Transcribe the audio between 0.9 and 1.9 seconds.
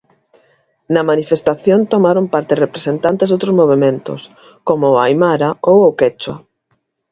Na manifestación